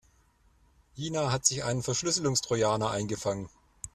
Ina 0.97 1.31
hat 1.31 1.45
sich 1.45 1.63
einen 1.63 1.83
Verschlüsselungstrojaner 1.83 2.89
eingefangen. 2.89 3.49